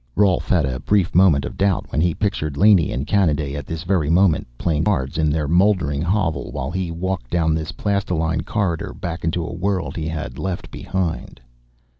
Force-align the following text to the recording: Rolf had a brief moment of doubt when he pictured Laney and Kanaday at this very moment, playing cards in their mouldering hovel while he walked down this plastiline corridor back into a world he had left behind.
Rolf 0.15 0.47
had 0.49 0.65
a 0.65 0.79
brief 0.79 1.13
moment 1.13 1.45
of 1.45 1.59
doubt 1.59 1.91
when 1.91 2.01
he 2.01 2.15
pictured 2.15 2.57
Laney 2.57 2.91
and 2.91 3.05
Kanaday 3.05 3.53
at 3.53 3.67
this 3.67 3.83
very 3.83 4.09
moment, 4.09 4.47
playing 4.57 4.85
cards 4.85 5.19
in 5.19 5.29
their 5.29 5.47
mouldering 5.47 6.01
hovel 6.01 6.51
while 6.51 6.71
he 6.71 6.89
walked 6.89 7.29
down 7.29 7.53
this 7.53 7.71
plastiline 7.71 8.41
corridor 8.41 8.95
back 8.95 9.23
into 9.23 9.45
a 9.45 9.53
world 9.53 9.95
he 9.95 10.07
had 10.07 10.39
left 10.39 10.71
behind. 10.71 11.39